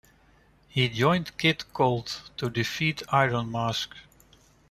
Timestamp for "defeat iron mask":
2.49-3.93